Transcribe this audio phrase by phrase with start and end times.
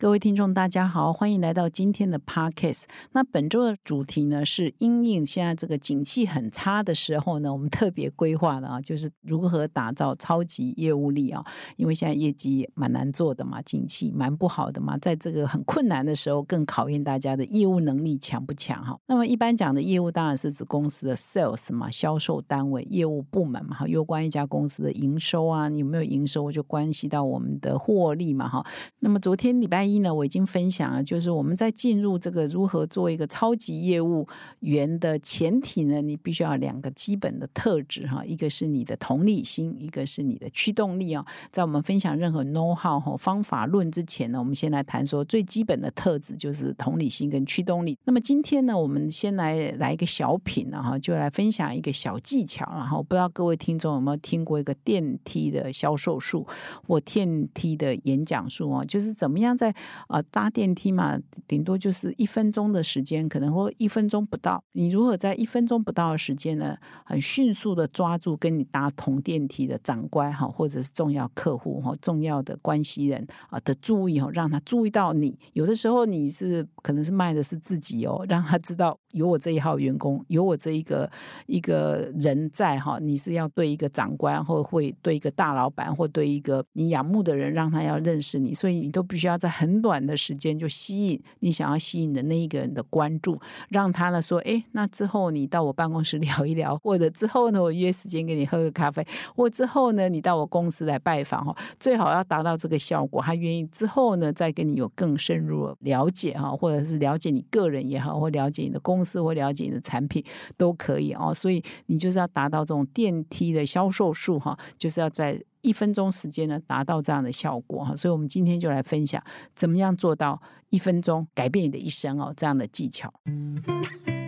[0.00, 2.84] 各位听众，大家好，欢迎来到今天的 Podcast。
[3.12, 11.44] 那本周的主题呢是因应现在这个景气很差的时候呢，我们特别规划的啊， 就是如何打造超级业务力啊。
[11.76, 18.98] 因为现在业绩蛮难做的嘛，景气蛮不好的嘛，在这个很困难的时候，更考验大家的业务能力强不强哈。
[19.06, 28.64] 那么一般讲的业务当然是指公司的 sales 嘛，销售单位、业务部门嘛，哈，有关一家公司的营收啊，有没有营收就关系到我们的获利嘛，哈。
[29.00, 34.26] 那么昨天礼拜一呢，我已经分享了，就是我们在进入这个如何做一个超级业务
[34.60, 41.24] 员的前提呢，你必须要两个基本的特质哈，一个是你的同理心，一个是你的驱动力哦。
[41.50, 47.98] 在我们分享任何 know how 哈方法论之前呢，我们先来谈说最基本的特质就是同理心跟驱动力。
[48.04, 56.46] 那么今天呢，我们先来来一个小品了哈，就来分享一个小技巧，然后不知道各位听众有没有听过一个电梯的销售术
[56.86, 59.74] 或电梯的演讲术哦，就是怎么样在
[60.08, 60.22] 啊。
[60.30, 64.62] 搭电梯嘛，顶多就是一分钟的时间，可能或一分钟不到。
[64.72, 75.38] 你如何在一分钟不到的时间呢，很迅速的抓住跟你搭同电梯的长官哈，或者是重要客户哈、重要的关系人啊的注意哈，让他注意到你。
[75.54, 81.10] 有的时候你是可能是卖的是自己哦，让他知道有我这一号员工，有我这一个
[81.46, 82.98] 一个人在哈。
[83.00, 88.54] 你是要对一个长官，或会对一个大老板，或对一个你仰慕的人，让他要认识你。
[88.54, 90.16] 所以你都必须要在很短的。
[90.20, 99.02] 时间就吸引你想要吸引的那一个人的关注，让他呢说，哎，那之后你到我办公室 聊一聊，或者之后呢我约时间给你喝个咖啡，
[99.34, 110.22] 或之后呢你到我公司来拜访哈，最好要达到这个效果，他愿意之后呢再跟你有更深入了解哈，或者是了解你个人也好，或了解你的工公司或了解你的产品
[110.58, 115.42] 都可以哦，所以你就是要达到这种电梯的销售数哈，就是要在。
[115.62, 119.22] 一分钟时间呢，达到这样的效果哈，所以我们今天就来分享
[119.54, 123.12] 怎么样做到一分钟改变你的一生哦，这样的技巧。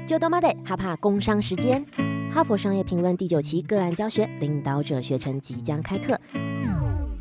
[0.07, 1.83] 就多妈的哈帕工商时间，
[2.31, 6.21] 哈佛商业评论第九期个案教学领导者学程即将开课。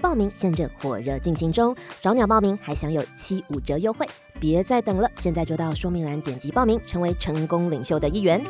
[0.00, 4.06] 报名现正火热进行中，找鸟报名还享有七五折优惠。
[4.40, 8.40] 别再等了，现在就到说明栏点击报名，成为成功领袖的一员。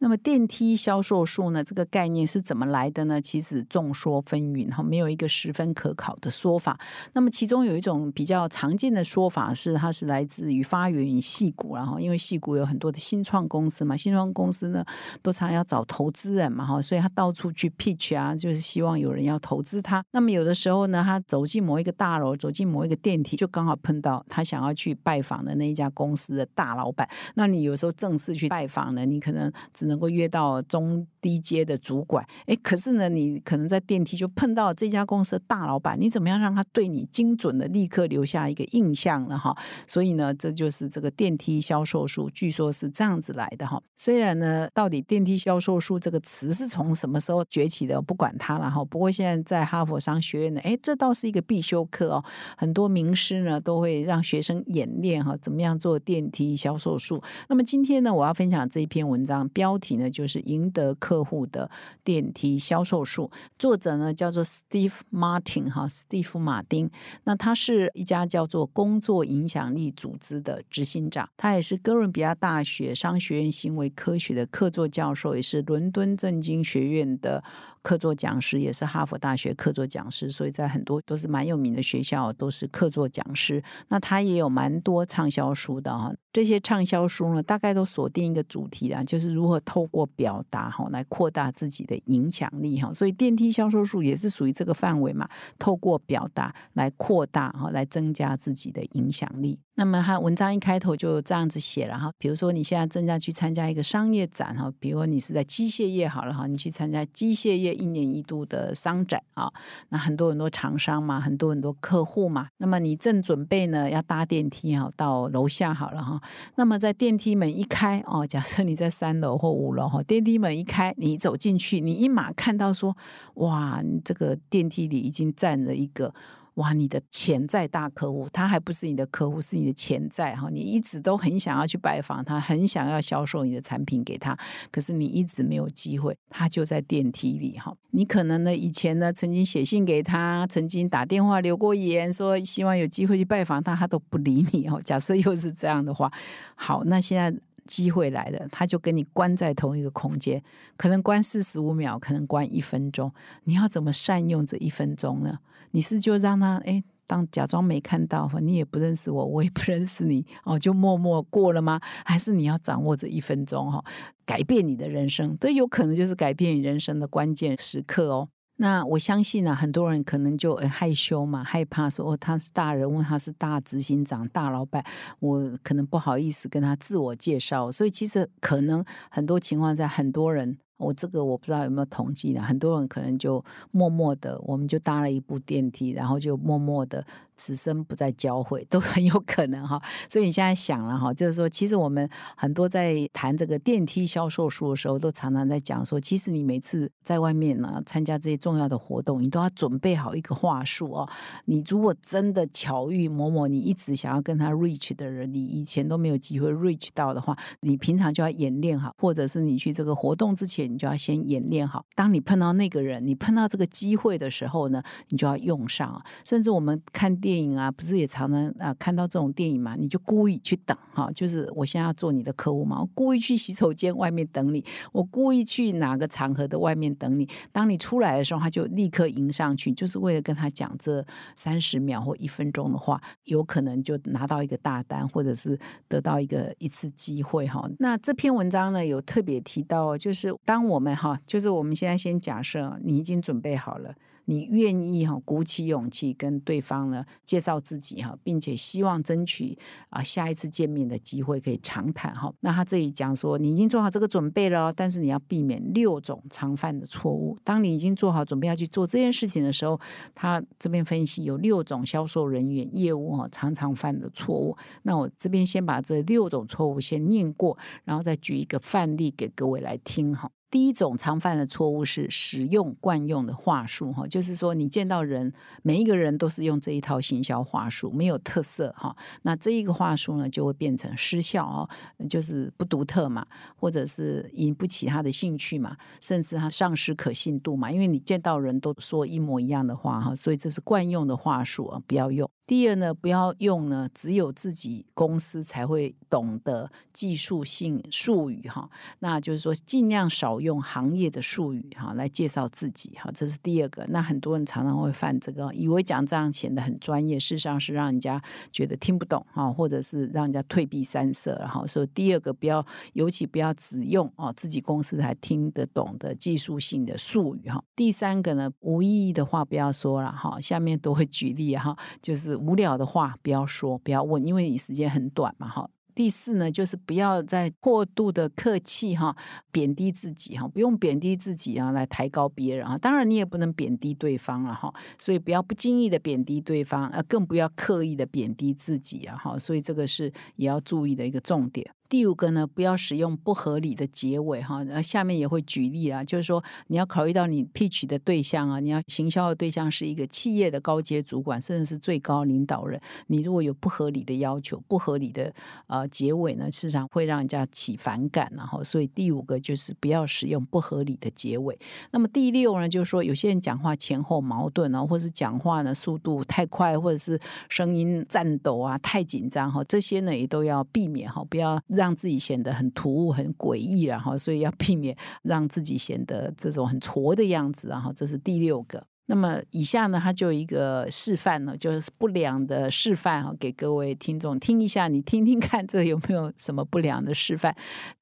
[0.00, 1.62] 那么电梯销售数呢？
[1.64, 3.20] 这个概念是怎么来的呢？
[3.20, 6.78] 其实众说纷纭哈，没有一个十分可考的说法。
[7.14, 14.84] 那么其中有一种比较常见的说法是，它是来自于发源于戏谷，然后因为戏谷有很多的新创公司嘛，新创公司呢
[15.20, 20.04] 都常要找投资人嘛哈，所以他到处去 pitch 啊，就是希望有人要投资他。
[20.12, 27.08] 那么有的时候呢，他走进某一个大楼，走进某一个电梯，就刚好碰到他想要去拜访的那一家公司的大老板。
[27.34, 39.36] 那你有时候正式去拜访呢，你可能只能够约到中低阶的主管，哎，可是呢，你可能在电梯就碰到这家公司的大老板，你怎么样让他对你精准的立刻留下一个印象呢？
[39.36, 39.56] 哈，
[39.86, 43.82] 所以呢，这就是这个电梯销售术，据说是这样子来的哈。
[43.96, 48.84] 虽然呢，到底电梯销售术这个词是从什么时候崛起的，不管它了哈。
[48.84, 52.24] 不过现在在哈佛商学院呢，哎，这倒是一个必修课哦，
[52.56, 57.22] 很多名师呢都会让学生演练哈，怎么样做电梯销售术。
[57.48, 60.08] 那么今天呢，我要分享这一篇文章标题呢。
[60.18, 61.70] 就是赢得客户的
[62.02, 66.90] 电梯销售术，作者呢叫做 Steve Martin 哈，，Steve 马丁。
[67.24, 77.44] 那他是一家叫做工作影响力组织的执行长，他也是哥伦比亚大学商学院行为科学的客座教授，也是伦敦政经学院的
[77.82, 80.30] 客座讲师，也是哈佛大学客座讲师。
[80.30, 83.62] 所以在很多都是蛮有名的学校都是客座讲师。
[83.88, 95.28] 那他也有蛮多畅销书的哈，这些畅销书呢大概都锁定一个主题啊，就是如何透过表达哈，来扩大自己的影响力哈，所以电梯销售数也是属于这个范围嘛。
[95.58, 99.58] 透过表达来扩大哈，来增加自己的影响力。
[99.74, 109.52] 那么他文章一开头就这样子写了哈，比如说你现在正在去参加一个商业展哈，比如你是在机械业好了哈，你去参加机械业一年一度的商展啊，
[109.90, 116.20] 那很多很多厂商嘛，很多很多客户嘛，那么你正准备呢要搭电梯哈到楼下好了哈，
[116.56, 122.96] 那么在电梯门一开哦，假设你在三楼或五楼哈，电梯门一开，你走进去，你一马看到说
[123.34, 126.14] 哇，你这个电梯里已经站着一个。
[126.54, 130.48] 哇，你的潜在大客户，他还不是你的客户，是你的潜在哈。
[130.50, 134.36] 你一直都很想要去拜访他，很想要销售你的产品给他，
[134.72, 136.16] 可是你一直没有机会。
[136.28, 137.72] 他就在电梯里哈。
[137.92, 144.82] 你可能呢，以前呢曾经写信给他，曾经打电话留过言，说希望有机会去拜访他，他都不理你哦。
[144.84, 146.12] 假设又是这样的话，
[146.56, 150.42] 好，那现在机会来了，他就跟你关在同一个空间，
[150.76, 153.12] 可能关四十五秒，可能关一分钟，
[153.44, 155.38] 你要怎么善用这一分钟呢？
[155.72, 161.78] 你是就让他哎，当假装没看到，你也不认识我，我也不认识你哦，就默默过了吗？
[162.04, 163.84] 还是你要掌握这一分钟哈，
[164.24, 168.28] 改变你的人生，都有可能就是改变你人生的关键时刻哦。
[168.60, 174.84] 那我相信呢，很多人可能就害羞嘛，害怕说哦，他是大人物，他是大执行长、大老板，
[175.20, 180.58] 我可能不好意思跟他自我介绍，所以其实可能很多情况在很多人。
[180.78, 182.42] 我这个我不知道有没有统计呢？
[182.42, 187.04] 很多人可能就默默的，我们就搭了一部电梯，然后就默默的。
[187.40, 201.08] 此生不再交汇 都很有可能哈，所以你现在想了哈，就是说，其实我们很多在谈这个电梯销售术的时候，都常常在讲说，其实你每次在外面呢参加这些重要的活动，你都要准备好一个话术哦。
[201.44, 211.84] 你如果真的巧遇某某你一直想要跟他 reach 的人，你以前都没有机会 reach 到的话，你平常就要演练好，或者是你去这个活动之前，你就要先演练好。
[211.94, 216.02] 当你碰到那个人，你碰到这个机会的时候呢，你就要用上。
[216.24, 219.74] 甚至我们看电影啊，不是也常常啊看到这种电影嘛？
[219.76, 227.28] 你就故意去等哈，就是我现在要做你的客户嘛，我故意去洗手间外面等你，我故意去哪个场合的外面等你。
[227.52, 231.04] 当你出来的时候，他就立刻迎上去，就是为了跟他讲这
[231.36, 237.68] 三十秒或一分钟的话，有可能就拿到一个大单，或者是得到一个一次机会哈。
[237.78, 243.94] 那这篇文章呢，有特别提到，就是当我们哈，就是我们现在先假设你已经准备好了。
[244.30, 249.58] 你愿意哈鼓起勇气跟对方呢介绍自己哈，并且希望争取
[249.88, 252.30] 啊下一次见面的机会可以长谈哈。
[252.40, 257.38] 那他这里讲说，你已经做好这个准备了，但是你要避免六种常犯的错误。
[257.42, 259.80] 当你已经做好准备要去做这件事情的时候，
[260.14, 264.54] 他这边分析有六种销售人员业务哈常常犯的错误。
[264.82, 270.30] 那我这边先把这六种错误先念过，然后再举一个范例给各位来听哈。
[270.50, 281.68] 第一种常犯的错误是使用惯用的话术，哈，就是说你见到人，每一个人都是用这一套行销话术，没有特色，哈，那这一个话术呢就会变成失效哦，
[282.08, 292.28] 就是不独特嘛，或者是引不起他的兴趣嘛，甚至他丧失可信度嘛，因为你见到人都说一模一样的话，哈，所以这是惯用的话术啊，不要用。
[292.48, 303.84] 第二呢，不要用呢，只有自己公司才会懂得技术性术语哈，那就是说尽量少用行业的术语哈来介绍自己哈，这是第二个。
[303.90, 308.18] 那很多人常常会犯这个，以为讲这样显得很专业，事实上是让人家
[308.50, 317.62] 觉得听不懂哈，或者是让人家退避三舍然后所以第二个不要，尤其不要只用哦自己公司才听得懂的技术性的术语哈。
[317.76, 322.37] 第三个呢，无意义的话不要说了哈，下面都会举例哈，就是。
[322.38, 325.68] 无聊的话不要说，不要问，因为你时间很短嘛，哈。
[325.94, 329.16] 第四呢，就是不要再过度的客气哈，
[329.50, 332.78] 贬低自己哈，不用贬低自己啊，来抬高别人啊。
[332.78, 339.36] 当然你也不能贬低对方了哈，所以不要不经意的贬低对方，呃，更不要刻意的贬低自己啊，哈。
[339.36, 341.68] 所以这个是也要注意的一个重点。
[341.88, 344.62] 第五个呢，不要使用不合理的结尾哈。
[344.64, 352.78] 然后下面也会举例啊，就是说你要考虑到你 pitch 的对象啊，你要行销的对象是一个企业的高阶主管，甚至是最高领导人。
[353.06, 355.32] 你如果有不合理的要求、不合理的
[355.66, 358.30] 呃结尾呢，事实上会让人家起反感。
[358.36, 361.58] 然后，所以第五个就是不要使用不合理的结尾。
[361.90, 367.18] 那么第六呢，就是说有些人讲话前后矛盾啊，或是讲话呢速度太快，或者是
[367.48, 371.58] 声音颤抖啊、太紧张哈，这些呢也都要避免哈，不要。
[371.78, 378.84] 让自己显得很突兀、很诡异，然后所以要避免让自己显得这种很挫的样子，然后这是第六个。
[379.06, 387.56] 那么以下呢，它就一个示范呢，就是不良的示范哈，给各位听众听一下，你听听看，这有没有什么不良的示范？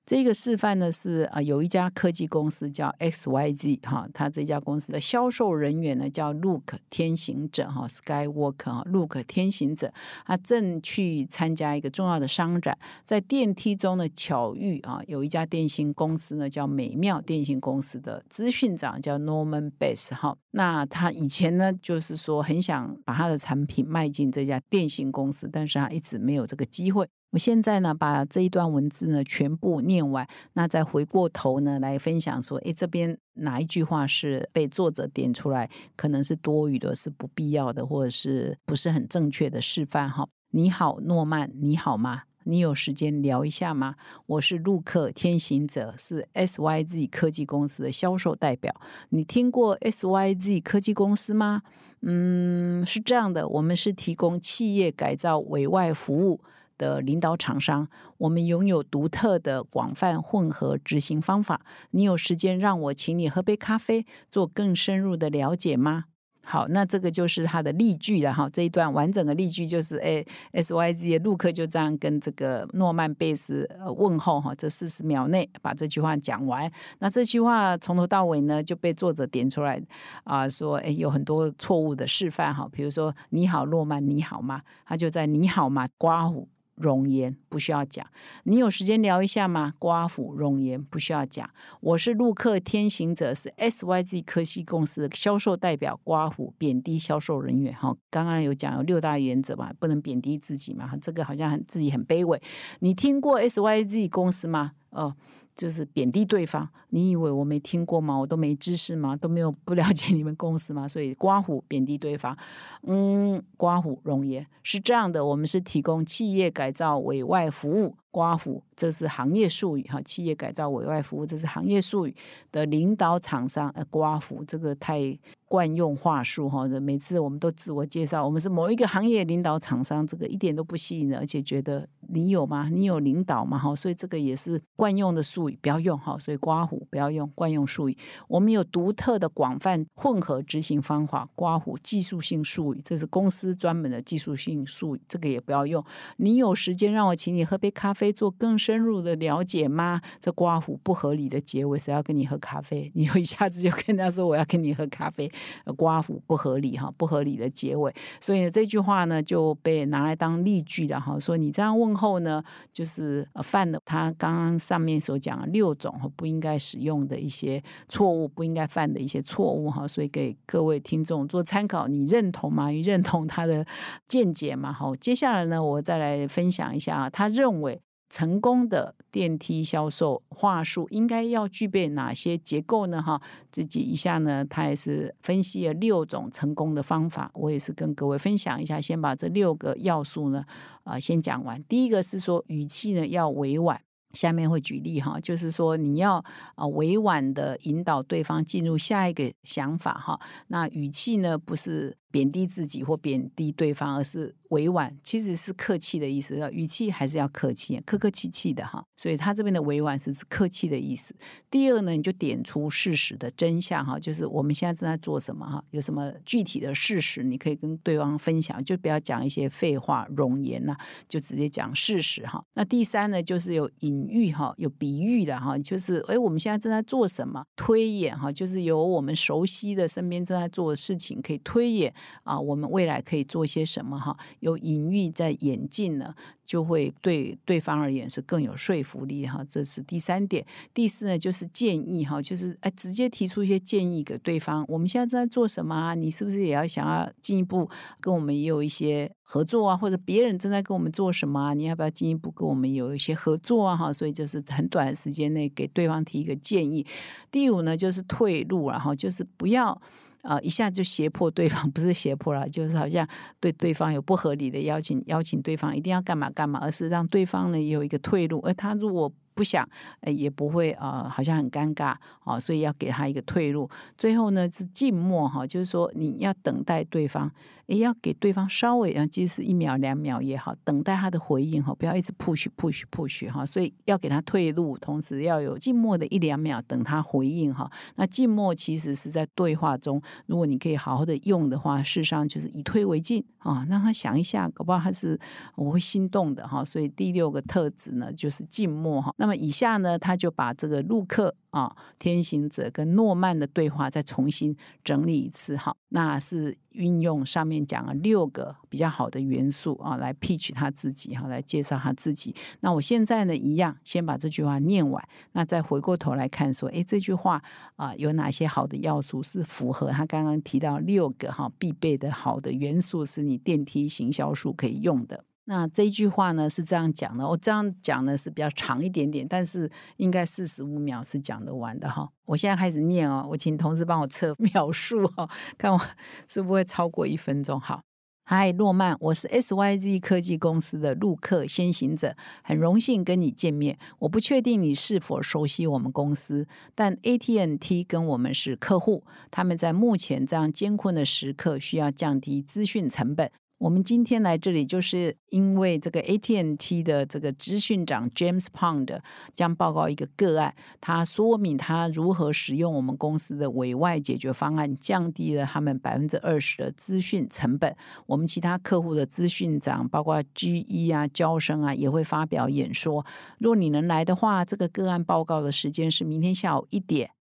[0.06, 9.92] 这个示范呢是啊，有一家科技公司叫 XYZ 哈，它这家公司的销售人员呢叫 Luke 天行者哈，Skywalker 哈，Luke 天行者，
[10.24, 27.08] 他正去参加一个重要的商展，在电梯中呢巧遇啊，有一家电信公司呢叫美妙电信公司的资讯长叫 Norman Bass 哈，那他以前呢就是说很想把他的产品卖进这家电信公司，但是他一直没有这个机会。
[27.30, 40.26] 我现在呢，把这一段文字呢全部念完，那再回过头呢来分享说，诶，这边哪一句话是被作者点出来，可能是多余的，是不必要的，或者是不是很正确的示范哈？
[40.52, 42.22] 你好，诺曼，你好吗？
[42.44, 43.96] 你有时间聊一下吗？
[44.26, 48.72] 我是陆克天行者，是 SYZ 科技公司的销售代表。
[49.10, 51.62] 你听过 SYZ 科技公司吗？
[52.02, 56.40] 嗯，是这样的，我们是提供企业改造委外服务。
[56.76, 61.60] 的领导厂商，我们拥有独特的广泛混合执行方法。
[61.90, 66.04] 你有时间让我请你喝杯咖啡，做更深入的了解吗？
[66.48, 68.48] 好，那这个就是他的例句了哈。
[68.48, 74.54] 这一段完整的例句就是，哎，S Y Z 陆克就这样跟这个诺曼贝斯问候哈。
[74.54, 76.70] 这四十秒内把这句话讲完。
[77.00, 79.82] 那这句话从头到尾呢就被作者点出来
[80.22, 82.68] 啊，说哎有很多错误的示范哈。
[82.70, 84.62] 比如说你好，诺曼你好吗？
[84.84, 85.88] 他就在你好吗？
[85.98, 86.48] 刮胡。
[86.76, 88.06] 容颜不需要讲，
[88.44, 89.74] 你有时间聊一下吗？
[89.78, 91.48] 刮胡容颜不需要讲，
[91.80, 95.98] 我是陆客天行者，是 SYZ 科技公司的销售代表。
[96.04, 102.40] 刮胡贬低销售人员，哈，刚刚有讲有六大原则嘛，不能贬低自己嘛，这个好像很自己很卑微。
[102.80, 104.72] 你听过 SYZ 公司吗？
[104.90, 105.16] 哦。
[105.56, 108.16] 就是贬低对方，你以为我没听过吗？
[108.16, 109.16] 我都没知识吗？
[109.16, 110.86] 都没有不了解你们公司吗？
[110.86, 112.36] 所以刮胡贬低对方，
[112.82, 117.96] 嗯，刮胡容颜是这样的，我们是提供企业改造委外服务。
[118.16, 120.00] 刮胡，这是行业术语哈。
[120.00, 122.16] 企业改造委外服务，这是行业术语
[122.50, 123.68] 的领导厂商。
[123.74, 126.66] 呃，刮胡这个太惯用话术哈。
[126.80, 132.70] 每次我们都自我介绍，我们是某一个行业领导厂商，这个一点都不吸引人，而且觉得你有吗？
[132.72, 133.58] 你有领导吗？
[133.58, 136.18] 哈，所以这个也是惯用的术语，不要用哈。
[136.18, 137.98] 所以刮胡不要用惯用术语。
[138.28, 141.28] 我们有独特的广泛混合执行方法。
[141.34, 145.84] 刮胡技术性术语，这是公司专门的技术性术语，这个也不要用。
[146.16, 148.05] 你有时间让我请你喝杯咖啡？
[148.12, 150.00] 做更深入的了解吗？
[150.20, 152.90] 这刮胡不合理的结尾，谁要跟你喝咖啡？
[152.94, 155.30] 你又一下子就跟他说我要跟你喝咖啡，
[155.76, 157.92] 刮胡不合理哈，不合理的结尾。
[158.20, 161.18] 所以这句话呢就被拿来当例句了哈。
[161.18, 169.86] 说你这样问候呢，就是犯了他刚刚上面所讲的六种不应该使用的一些错误，不应该犯的一些错误哈。
[169.86, 172.68] 所以给各位听众做参考，你认同吗？
[172.68, 173.66] 你认同他的
[174.08, 174.72] 见解吗？
[174.72, 177.80] 好，接下来呢，我再来分享一下他认为。
[178.16, 183.02] 成功的电梯销售话术应该要具备哪些结构呢？
[183.02, 183.20] 哈，
[183.52, 188.80] 自己一下呢，他也是分析了六种成功的方法，我也是跟各位分享一下。
[188.80, 190.46] 先把这六个要素呢，
[190.84, 191.62] 啊，先讲完。
[191.64, 193.78] 第一个是说语气呢要委婉，
[194.14, 204.34] 下面会举例哈，就是说你要啊委婉的引导对方进入下一个想法哈，那语气呢不是贬低自己或贬低对方，而是。
[204.50, 208.80] 委婉其实是客气的意思，语气还是要客气，客客气气的哈。
[208.96, 211.12] 所以他这边的委婉是指客气的意思。
[211.50, 220.76] 第二呢，你就点出事实的真相哈，就是我们现在正在做什么哈，有什么具体的事实，你可以跟对方分享，就不要讲一些废话、容言呐，
[221.08, 222.40] 就直接讲事实哈。
[222.54, 227.44] 那第三呢，就是有隐喻哈，有比喻的哈，就是哎，我们现在正在做什么？
[227.56, 231.92] 推演哈，就是有我们熟悉的身边正在做的事情，可以推演
[232.24, 234.16] 啊，我们未来可以做些什么哈。
[234.40, 239.44] 有隐喻在演进呢，就会对对方而言是更有说服力哈。
[239.48, 240.44] 这是第三点。
[240.74, 244.64] 第四呢，就是建议哈，就是哎，直接提出一些建议给对方。
[244.68, 245.94] 我们现在正在做什么啊？
[245.94, 247.68] 你是不是也要想要进一步
[248.00, 249.76] 跟我们也有一些合作啊？
[249.76, 251.54] 或者别人正在跟我们做什么啊？
[251.54, 253.76] 你要不要进一步跟我们有一些合作啊？
[253.76, 256.86] 哈，所以就是很短时间内给对方提一个建议。
[257.30, 259.80] 第五呢，就是退路，然后就是不要。
[260.26, 263.06] 啊，一下就胁迫对方， 不是胁迫了，就是好像
[263.40, 269.68] 对对方有不合理的邀请，邀请对方一定要干嘛干嘛，而是让对方呢有一个退路，而他如果不想，
[270.06, 273.68] 也不会啊，好像很尴尬啊，所以要给他一个退路。
[273.98, 277.30] 最后呢是静默哈，就是说你要等待对方
[277.66, 287.70] 也要给对方稍微啊，即使一秒两秒也好，等待他的回应哈，不要一直 push push push 哈，所以要给他退路，同时要有静默的一两秒等他回应哈。
[287.96, 295.18] 那静默其实是在对话中，如果你可以好好的用的话，事实上就是以退为进啊，让他想一下，搞不好他是
[295.56, 296.64] 我会心动的哈。
[296.64, 299.12] 所以第六个特质呢，就是静默哈。
[299.18, 301.34] 那么以下呢，他就把这个陆克。
[301.50, 304.54] 啊，天行者跟诺曼的对话再重新
[304.84, 312.34] 整理一次哈，那是运用上面讲了六个比较好的元素啊，来 pitch 他自己哈，来介绍他自己。
[312.60, 315.02] 那我现在呢，一样先把这句话念完，
[315.32, 317.42] 那再回过头来看说，哎，这句话
[317.76, 325.24] 啊有哪些好的要素是符合他刚刚提到六个哈必备的好的元素，是你电梯行销术可以用的。
[325.48, 332.10] 那这一句话呢是这样讲的，我这样讲呢是比较长一点点，但是应该四十五秒是讲得完的哈。
[332.24, 335.80] 我现在开始念哦，我请同事帮我测 秒数哈，看我
[336.28, 337.60] 是不会超过一分钟。
[337.60, 337.80] 好，
[338.24, 343.78] 嗨，诺曼，我是 S Y Z 科技公司的陆客先行者，很荣幸跟你见面。
[344.00, 353.30] 我不确定你是否熟悉我们公司，但 AT&T 跟我们是客户，他们在目前这样艰困的时刻需要降低资讯成本。
[353.58, 359.00] 我们今天来这里，就是因为这个 AT&T 的这个资讯长 James Pound
[359.34, 367.74] 将报告一个个案，他说明他如何使用我们公司的委外解决方案，降低了他们百分之二十的资讯成本。
[368.04, 373.06] 我们其他客户的资讯长，包括 GE 啊、交生啊，也会发表演说。
[373.38, 377.15] 如果你能来的话，这个个案报告的时间是明天下午一点。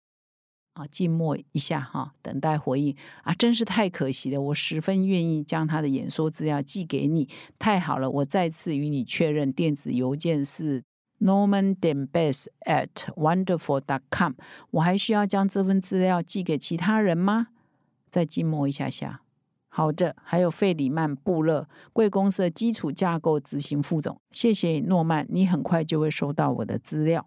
[0.75, 4.41] 啊，静默一下哈，等待回应啊，真是太可惜了。
[4.41, 8.09] 我十分愿意将他的演说资料寄给你，太好了。
[8.11, 10.83] 我再次与你确认，电子邮件是
[11.21, 14.33] norman 点 base at wonderful dot com。
[14.71, 17.49] 我还需要将这份资料寄给其他人吗？
[18.09, 19.21] 再静默一下下。
[19.69, 24.21] 好的，还有费里曼布勒，贵公司的基础架构执行副总。
[24.31, 27.27] 谢谢诺曼，你很快就会收到我的资料。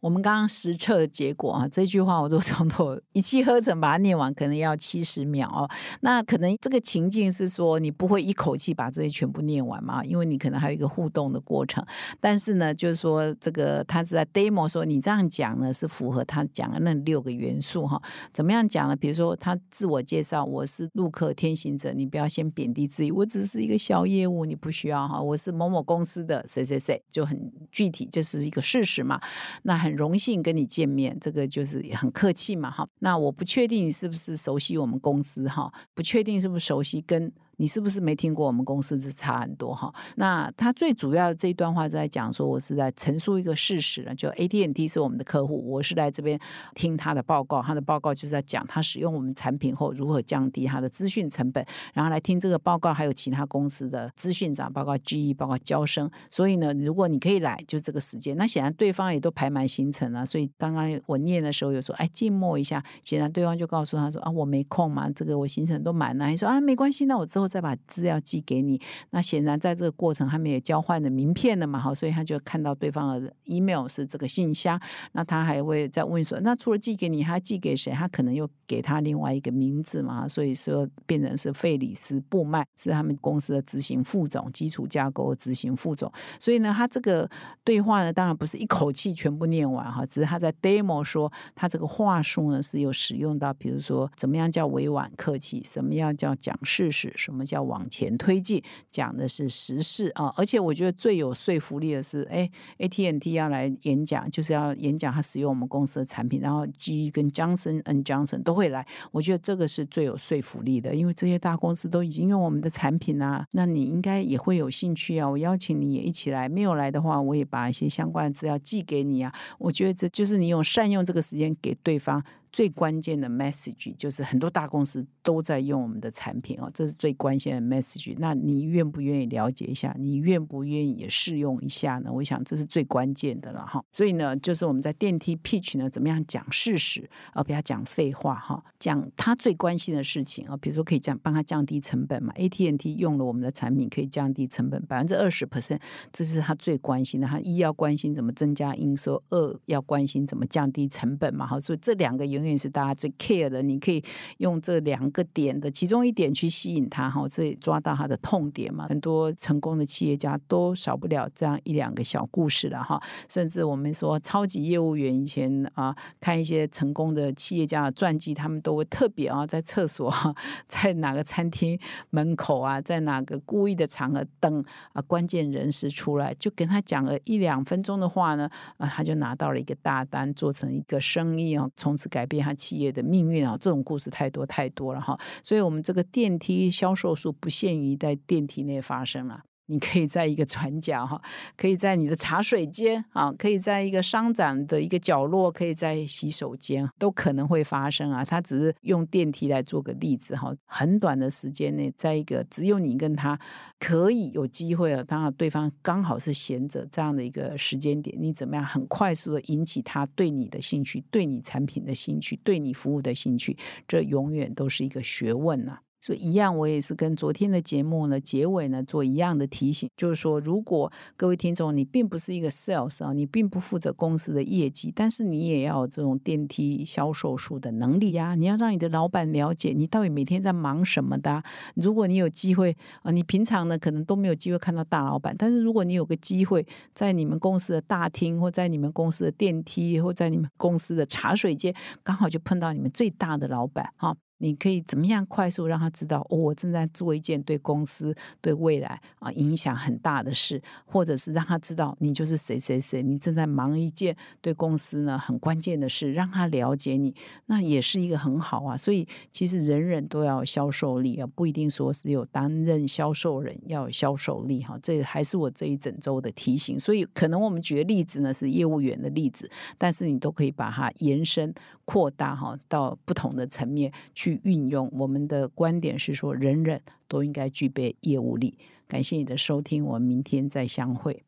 [0.00, 5.68] 我们刚刚实测的结果啊，这句话我都从头一气呵成把它念完，可能要七十秒哦。
[6.00, 10.02] 那可能这个情境是说，你不会一口气把这些全部念完嘛？
[10.02, 11.84] 因为你可能还有一个互动的过程。
[12.18, 18.00] 但是呢，就是说这个他是在 demo 说，你这样讲呢是符合他讲的那六个元素哈。
[18.32, 18.96] 怎么样讲呢？
[18.96, 25.20] 比如说他自我介绍，我是陆客天行者，你不要先贬低自己，我只是一个小业务，你不需要哈。
[25.20, 29.20] 我是某某公司的谁谁谁，就很具体，就是一个事实嘛。
[29.64, 29.89] 那很。
[29.90, 32.88] 很荣幸跟你见面，这个就是很客气嘛，哈。
[33.00, 37.32] 那我不确定你是不是熟悉我们公司，哈，不确定是不是熟悉跟。
[37.60, 39.92] 你是不是没听过我们公司是差很多哈？
[40.16, 46.40] 那他最主要的这一段话是在讲说，我是在陈述一个事实了，就 AT&T 是我们的客户，我是来这边
[46.74, 56.10] 听他的报告，他的报告就是在讲他使用我们产品后如何降低他的资讯成本，然后来听这个报告，还有其他公司的资讯长，包括 GE，包括交生。
[56.30, 58.34] 所以呢，如果你可以来，就这个时间。
[58.38, 62.82] 那显然对方也都排满行程了，所以刚刚我念的时候有说，哎，静默一下。
[63.02, 66.26] 显然对方就告诉他说啊，我没空嘛，这个我行程都满了。
[66.28, 67.49] 你说啊，没关系，那我之后。
[67.50, 74.80] 再把资料寄给你，那显然在这个过程他们也交换了名片了嘛，好，所以他就看到对方的 email 是这个信箱，
[75.12, 77.92] 那他还会再问说，那除了寄给你，他寄给谁？
[77.92, 86.10] 他可能又给他另外一个名字嘛，所以说变成是费里斯布麦，是他们公司的执行副总，基础架构执行副总。
[86.38, 87.28] 所以呢，他这个
[87.64, 97.39] 对话呢，当然不是一口气全部念完哈，只是他在 demo 说他这个话术呢是有使用到，比如说怎么样叫委婉客气，什么样叫讲事实，什么。
[97.40, 122.22] 们叫往前推进，讲的是时事啊，而且我觉得最有说服力的是，哎，AT&T 要来演讲，就是要演讲他使用我们公司的产品，然后 G 跟 Johnson and Johnson 都会来，我觉得这个是最有说服力的，因为这些大公司都已经用我们的产品啊，那你应该也会有兴趣啊，我邀请你也一起来，没有来的话，我也把一些相关的资料寄给你啊，我觉得这就是你有善用这个时间给对方。
[122.52, 128.16] 最关键的 message 就是很多大公司都在用我们的产品哦，这是最关键的 message。
[128.18, 129.94] 那你愿不愿意了解一下？
[129.96, 132.12] 你愿不愿意也试用一下呢？
[132.12, 133.80] 我想这是最关键的了哈。
[133.92, 142.32] 所以呢，就是我们在电梯 pitch 呢，怎么样讲事实，而不要讲废话哈，讲他最关心的事情啊，比如说可以降帮他降低成本嘛。
[142.34, 145.78] AT&T 用了我们的产品可以降低成本百分之二十 percent，
[146.12, 147.28] 这是他最关心的。
[147.28, 151.46] 他一要关心怎么增加营收，二要关心怎么降低成本嘛。
[151.46, 152.39] 哈，所以这两个有。
[152.40, 153.62] 永远是大家最 care 的。
[153.62, 154.02] 你可以
[154.38, 158.86] 用这两个点的其中一点去吸引他，哈，这抓到他的痛点嘛。
[158.88, 163.00] 很多成功的企业家都少不了这样一两个小故事了，哈。
[163.28, 170.12] 甚至我们说超级业务员以前啊，看一些成功的企业家的传记，他们都会特别啊，在厕所，
[170.66, 171.78] 在哪个餐厅
[172.10, 178.48] 门口啊，在哪个故意的场合等啊关键人士出来，就跟他讲了一两分钟的话呢，
[178.78, 183.58] 啊，他就拿到了一个大单，做成一个生意啊，从此改变他企业的命运啊。
[183.60, 189.42] 这种故事太多太多了哈，所以我们这个电梯销售数不限于在电梯内发生了。
[189.70, 191.22] 你可以在一个转角哈，
[191.56, 198.24] 可以在你的茶水间啊，可以在一个商展的一个角落，可以在洗手间，都可能会发生啊。
[198.24, 203.38] 他只是用电梯来做个例子哈，很短的时间内，在一个只有你跟他
[203.78, 213.56] 可以有机会啊，当然对方刚好是闲着这样的一个时间点，你怎么样很快速的引起他对你的兴趣，对你产品的兴趣，对你服务的兴趣，
[213.86, 215.78] 这永远都是一个学问呐。
[216.00, 228.34] 所以一样，我也是跟昨天的节目呢结尾呢做一样的提醒，就是说，如果各位听众你并不是一个 sales 啊，你并不负责公司的业绩，但是你也要有这种电梯销售术的能力呀。
[228.34, 231.42] 你要让你的老板了解你到底每天在忙什么的。
[231.74, 244.16] 如果你有机会啊，你平常呢可能都没有机会看到大老板，但是如果你有个机会在你们公司的大厅，或在你们公司的电梯，或在你们公司的茶水间，刚好就碰到你们最大的老板哈。
[244.40, 257.14] 你可以怎么样快速让他知道，我正在做一件对公司、对未来啊影响很大的事，或者是让他知道你就是谁谁谁，你正在忙一件对公司呢很关键的事，让他了解你，
[257.46, 258.76] 那也是一个很好啊。
[258.76, 264.78] 所以其实人人都要销售力啊，不一定说是有担任销售人要有销售力哈。
[264.82, 266.78] 这还是我这一整周的提醒。
[266.78, 274.40] 所以可能我们举的例子呢是业务员的例子，但是你都可以把它延伸扩大哈到不同的层面去去。
[274.44, 278.56] 运用我们的观点是说，人人都应该具备业务力。
[278.86, 281.22] 感谢你的收听，我们明天再相会。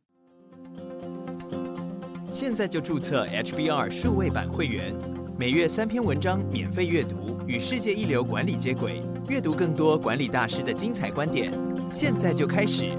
[2.31, 4.95] 现在就注册 HBR 数位版会员，
[5.39, 11.53] 每月三篇文章免费阅读，与世界一流管理接轨，阅读更多管理大师的精彩观点。
[11.93, 12.97] 现在就开始。